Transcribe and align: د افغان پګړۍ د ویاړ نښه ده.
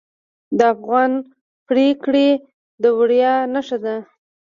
د 0.57 0.59
افغان 0.73 1.11
پګړۍ 1.67 2.29
د 2.81 2.83
ویاړ 2.97 3.39
نښه 3.53 3.77
ده. 3.83 3.95